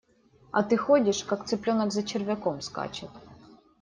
А 0.51 0.63
ты 0.63 0.77
ходишь, 0.77 1.21
как 1.31 1.45
цыпленок 1.51 1.93
за 1.93 2.01
червяком 2.13 2.59
скачет. 2.61 3.11